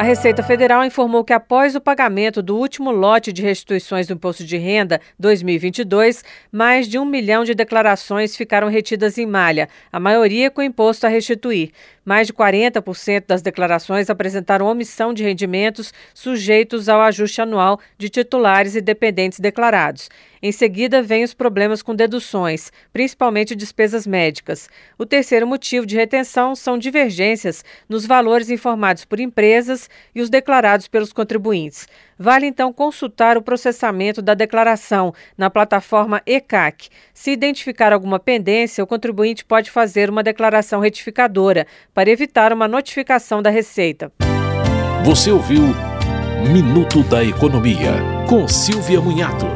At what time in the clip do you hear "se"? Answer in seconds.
37.14-37.30